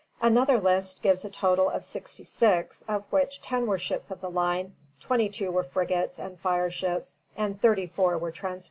Another 0.19 0.59
list 0.59 1.03
gives 1.03 1.23
a 1.25 1.29
total 1.29 1.69
of 1.69 1.83
sixty 1.83 2.23
six, 2.23 2.83
of 2.87 3.03
which 3.11 3.39
ten 3.39 3.67
were 3.67 3.77
ships 3.77 4.09
of 4.09 4.19
the 4.19 4.31
line, 4.31 4.73
twenty 4.99 5.29
two 5.29 5.51
were 5.51 5.61
frigates 5.61 6.17
and 6.17 6.39
fireships, 6.39 7.17
and 7.37 7.61
thirty 7.61 7.85
four 7.85 8.17
were 8.17 8.31
transports. 8.31 8.59